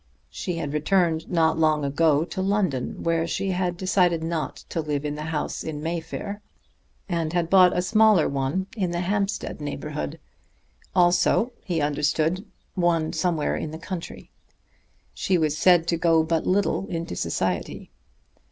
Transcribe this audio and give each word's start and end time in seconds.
She 0.31 0.55
had 0.55 0.73
returned 0.73 1.29
not 1.29 1.59
long 1.59 1.85
ago 1.85 2.25
to 2.25 2.41
London, 2.41 3.03
where 3.03 3.27
she 3.27 3.51
had 3.51 3.77
decided 3.77 4.23
not 4.23 4.55
to 4.69 4.81
live 4.81 5.05
in 5.05 5.13
the 5.13 5.25
house 5.25 5.63
in 5.63 5.79
Mayfair, 5.83 6.41
and 7.07 7.33
had 7.33 7.51
bought 7.51 7.77
a 7.77 7.83
smaller 7.83 8.27
one 8.27 8.65
in 8.75 8.89
the 8.89 9.01
Hampstead 9.01 9.61
neighborhood; 9.61 10.19
also, 10.95 11.51
he 11.63 11.81
understood, 11.81 12.43
one 12.73 13.13
somewhere 13.13 13.55
in 13.55 13.69
the 13.69 13.77
country. 13.77 14.31
She 15.13 15.37
was 15.37 15.55
said 15.55 15.85
to 15.89 15.97
go 15.97 16.23
but 16.23 16.47
little 16.47 16.87
into 16.87 17.15
society. 17.15 17.91